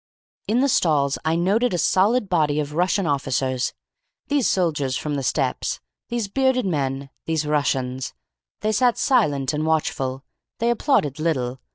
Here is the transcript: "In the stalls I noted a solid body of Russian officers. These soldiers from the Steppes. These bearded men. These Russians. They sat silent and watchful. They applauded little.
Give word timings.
"In 0.47 0.61
the 0.61 0.67
stalls 0.67 1.19
I 1.23 1.35
noted 1.35 1.75
a 1.75 1.77
solid 1.77 2.27
body 2.27 2.59
of 2.59 2.73
Russian 2.73 3.05
officers. 3.05 3.71
These 4.29 4.47
soldiers 4.47 4.97
from 4.97 5.13
the 5.13 5.21
Steppes. 5.21 5.79
These 6.09 6.27
bearded 6.27 6.65
men. 6.65 7.11
These 7.27 7.45
Russians. 7.45 8.15
They 8.61 8.71
sat 8.71 8.97
silent 8.97 9.53
and 9.53 9.63
watchful. 9.63 10.23
They 10.57 10.71
applauded 10.71 11.19
little. 11.19 11.59